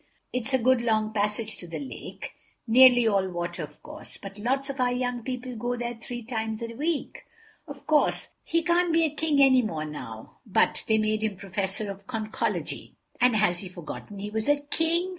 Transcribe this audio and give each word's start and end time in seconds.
It's 0.33 0.51
a 0.51 0.57
good 0.57 0.81
long 0.81 1.13
passage 1.13 1.57
to 1.59 1.67
the 1.67 1.77
lake—nearly 1.77 3.07
all 3.07 3.29
water, 3.29 3.61
of 3.61 3.83
course, 3.83 4.17
but 4.17 4.39
lots 4.39 4.71
of 4.71 4.79
our 4.79 4.91
young 4.91 5.21
people 5.21 5.55
go 5.55 5.75
there 5.77 5.93
three 5.93 6.23
times 6.23 6.63
a 6.63 6.73
week. 6.73 7.23
Of 7.67 7.85
course, 7.85 8.29
he 8.43 8.63
can't 8.63 8.91
be 8.91 9.03
a 9.05 9.13
King 9.13 9.43
anymore 9.43 9.85
now—but 9.85 10.85
they 10.87 10.97
made 10.97 11.23
him 11.23 11.35
Professor 11.37 11.91
of 11.91 12.07
Conchology." 12.07 12.95
"And 13.21 13.35
has 13.35 13.59
he 13.59 13.69
forgotten 13.69 14.17
he 14.17 14.31
was 14.31 14.49
a 14.49 14.61
King?" 14.61 15.09